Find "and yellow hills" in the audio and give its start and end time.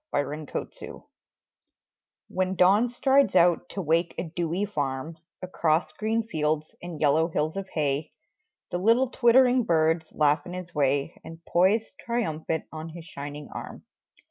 6.81-7.55